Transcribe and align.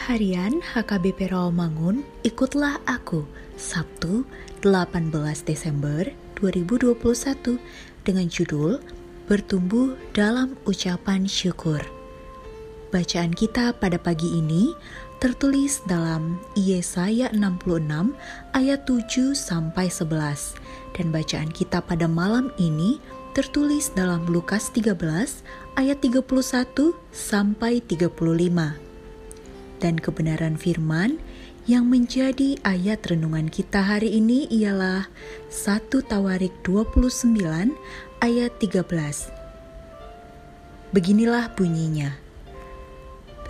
Harian 0.00 0.64
HKBP 0.64 1.28
Rawamangun, 1.28 2.00
ikutlah 2.24 2.80
aku, 2.88 3.28
Sabtu 3.60 4.24
18 4.64 5.12
Desember 5.44 6.08
2021 6.40 7.60
dengan 8.08 8.24
judul 8.32 8.80
Bertumbuh 9.28 10.00
dalam 10.16 10.56
Ucapan 10.64 11.28
Syukur. 11.28 11.84
Bacaan 12.88 13.36
kita 13.36 13.76
pada 13.76 14.00
pagi 14.00 14.40
ini 14.40 14.72
tertulis 15.20 15.84
dalam 15.84 16.40
Yesaya 16.56 17.28
66 17.36 18.16
ayat 18.56 18.80
7 18.88 19.36
sampai 19.36 19.92
11 19.92 20.96
dan 20.96 21.12
bacaan 21.12 21.52
kita 21.52 21.84
pada 21.84 22.08
malam 22.08 22.48
ini 22.56 22.96
tertulis 23.36 23.92
dalam 23.92 24.24
Lukas 24.32 24.72
13 24.72 24.96
ayat 25.76 26.00
31 26.00 26.24
sampai 27.12 27.84
35 27.84 28.89
dan 29.80 29.96
kebenaran 29.96 30.60
firman 30.60 31.16
yang 31.64 31.88
menjadi 31.88 32.60
ayat 32.64 33.00
renungan 33.08 33.48
kita 33.48 33.80
hari 33.80 34.20
ini 34.20 34.44
ialah 34.52 35.08
1 35.48 35.88
Tawarik 35.88 36.52
29 36.64 37.72
ayat 38.20 38.52
13. 38.60 40.92
Beginilah 40.92 41.56
bunyinya. 41.56 42.12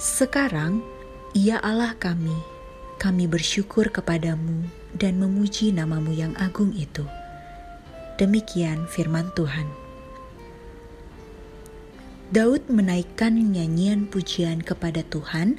Sekarang, 0.00 0.82
ia 1.36 1.60
Allah 1.62 1.94
kami, 1.98 2.34
kami 2.98 3.30
bersyukur 3.30 3.90
kepadamu 3.90 4.66
dan 4.96 5.20
memuji 5.20 5.70
namamu 5.70 6.12
yang 6.12 6.34
agung 6.36 6.74
itu. 6.74 7.06
Demikian 8.20 8.84
firman 8.90 9.32
Tuhan. 9.32 9.64
Daud 12.30 12.70
menaikkan 12.70 13.34
nyanyian 13.34 14.06
pujian 14.06 14.62
kepada 14.62 15.02
Tuhan 15.02 15.58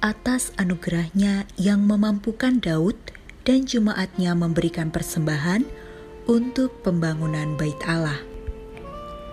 atas 0.00 0.52
anugerahnya 0.60 1.48
yang 1.60 1.84
memampukan 1.84 2.58
Daud 2.60 2.96
dan 3.46 3.64
jemaatnya 3.64 4.34
memberikan 4.34 4.90
persembahan 4.90 5.62
untuk 6.26 6.82
pembangunan 6.82 7.54
bait 7.54 7.78
Allah. 7.86 8.18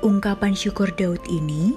Ungkapan 0.06 0.54
syukur 0.54 0.94
Daud 0.94 1.24
ini 1.32 1.74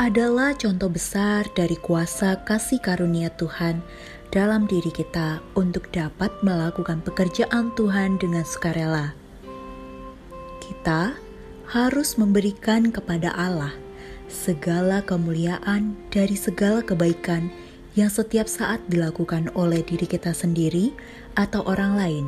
adalah 0.00 0.54
contoh 0.56 0.88
besar 0.88 1.44
dari 1.52 1.76
kuasa 1.76 2.40
kasih 2.46 2.80
karunia 2.80 3.28
Tuhan 3.36 3.82
dalam 4.30 4.64
diri 4.70 4.94
kita 4.94 5.42
untuk 5.58 5.90
dapat 5.90 6.30
melakukan 6.46 7.02
pekerjaan 7.02 7.74
Tuhan 7.74 8.16
dengan 8.22 8.46
sukarela. 8.46 9.12
Kita 10.62 11.18
harus 11.68 12.14
memberikan 12.14 12.94
kepada 12.94 13.34
Allah 13.34 13.74
segala 14.30 15.02
kemuliaan 15.02 15.98
dari 16.14 16.38
segala 16.38 16.80
kebaikan 16.86 17.50
yang 17.98 18.10
setiap 18.10 18.46
saat 18.46 18.78
dilakukan 18.86 19.50
oleh 19.58 19.82
diri 19.82 20.06
kita 20.06 20.30
sendiri 20.30 20.94
atau 21.34 21.66
orang 21.66 21.98
lain. 21.98 22.26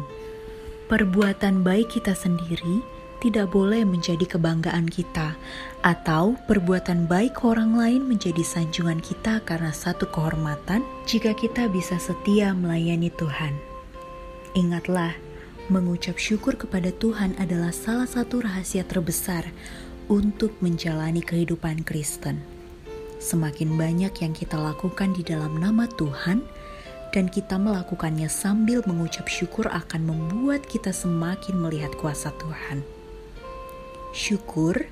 Perbuatan 0.91 1.63
baik 1.63 1.99
kita 2.01 2.13
sendiri 2.13 2.83
tidak 3.23 3.55
boleh 3.55 3.87
menjadi 3.87 4.27
kebanggaan 4.27 4.91
kita, 4.91 5.39
atau 5.87 6.35
perbuatan 6.51 7.07
baik 7.07 7.47
orang 7.47 7.79
lain 7.79 8.03
menjadi 8.03 8.43
sanjungan 8.43 8.99
kita 8.99 9.39
karena 9.47 9.71
satu 9.71 10.11
kehormatan 10.11 10.83
jika 11.07 11.31
kita 11.31 11.71
bisa 11.71 12.03
setia 12.03 12.51
melayani 12.51 13.15
Tuhan. 13.15 13.55
Ingatlah, 14.59 15.15
mengucap 15.71 16.19
syukur 16.19 16.59
kepada 16.59 16.91
Tuhan 16.99 17.39
adalah 17.39 17.71
salah 17.71 18.11
satu 18.11 18.43
rahasia 18.43 18.83
terbesar 18.83 19.47
untuk 20.11 20.51
menjalani 20.59 21.23
kehidupan 21.23 21.87
Kristen. 21.87 22.52
Semakin 23.23 23.79
banyak 23.79 24.11
yang 24.19 24.35
kita 24.35 24.59
lakukan 24.59 25.15
di 25.15 25.23
dalam 25.23 25.63
nama 25.63 25.87
Tuhan, 25.87 26.43
dan 27.15 27.31
kita 27.31 27.55
melakukannya 27.55 28.27
sambil 28.27 28.83
mengucap 28.83 29.31
syukur 29.31 29.71
akan 29.71 30.11
membuat 30.11 30.67
kita 30.67 30.91
semakin 30.91 31.55
melihat 31.55 31.95
kuasa 32.03 32.35
Tuhan. 32.43 32.83
Syukur 34.11 34.91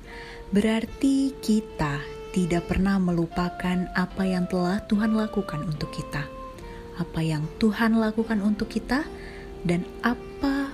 berarti 0.55 1.35
kita 1.43 1.99
tidak 2.31 2.71
pernah 2.71 2.95
melupakan 3.03 3.91
apa 3.99 4.23
yang 4.23 4.47
telah 4.47 4.79
Tuhan 4.87 5.11
lakukan 5.11 5.67
untuk 5.67 5.91
kita, 5.91 6.23
apa 6.95 7.19
yang 7.19 7.43
Tuhan 7.59 7.99
lakukan 7.99 8.39
untuk 8.39 8.71
kita, 8.71 9.03
dan 9.67 9.83
apa 10.07 10.71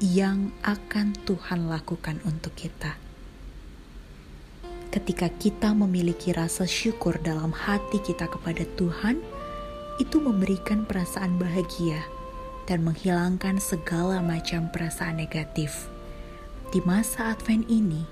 yang 0.00 0.56
akan 0.64 1.12
Tuhan 1.28 1.68
lakukan 1.68 2.16
untuk 2.24 2.56
kita 2.56 3.09
ketika 4.90 5.30
kita 5.38 5.70
memiliki 5.70 6.34
rasa 6.34 6.66
syukur 6.66 7.14
dalam 7.22 7.54
hati 7.54 8.02
kita 8.02 8.26
kepada 8.26 8.66
Tuhan, 8.74 9.22
itu 10.02 10.18
memberikan 10.18 10.82
perasaan 10.82 11.38
bahagia 11.38 12.02
dan 12.66 12.82
menghilangkan 12.82 13.62
segala 13.62 14.18
macam 14.18 14.66
perasaan 14.74 15.22
negatif. 15.22 15.86
Di 16.74 16.82
masa 16.82 17.34
Advent 17.34 17.66
ini, 17.70 18.02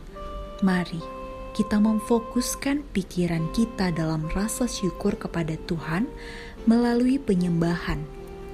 mari 0.62 1.02
kita 1.54 1.82
memfokuskan 1.82 2.86
pikiran 2.94 3.50
kita 3.50 3.90
dalam 3.90 4.30
rasa 4.30 4.70
syukur 4.70 5.18
kepada 5.18 5.58
Tuhan 5.66 6.06
melalui 6.70 7.18
penyembahan 7.18 7.98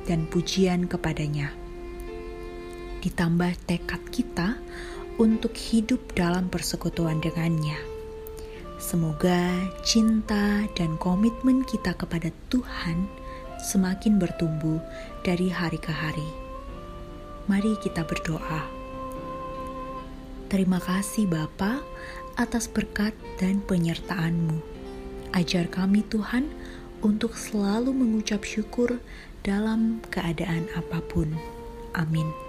dan 0.08 0.24
pujian 0.32 0.88
kepadanya. 0.88 1.52
Ditambah 3.04 3.52
tekad 3.68 4.00
kita 4.08 4.56
untuk 5.20 5.52
hidup 5.52 6.16
dalam 6.16 6.48
persekutuan 6.48 7.20
dengannya 7.20 7.93
Semoga 8.84 9.64
cinta 9.80 10.68
dan 10.76 11.00
komitmen 11.00 11.64
kita 11.64 11.96
kepada 11.96 12.28
Tuhan 12.52 13.08
semakin 13.56 14.20
bertumbuh 14.20 14.76
dari 15.24 15.48
hari 15.48 15.80
ke 15.80 15.88
hari. 15.88 16.28
Mari 17.48 17.80
kita 17.80 18.04
berdoa. 18.04 18.60
Terima 20.52 20.84
kasih 20.84 21.24
Bapa 21.24 21.80
atas 22.36 22.68
berkat 22.68 23.16
dan 23.40 23.64
penyertaan-Mu. 23.64 24.60
Ajar 25.32 25.64
kami 25.72 26.04
Tuhan 26.12 26.52
untuk 27.00 27.40
selalu 27.40 27.88
mengucap 27.88 28.44
syukur 28.44 29.00
dalam 29.48 30.04
keadaan 30.12 30.68
apa 30.76 31.00
pun. 31.08 31.32
Amin. 31.96 32.43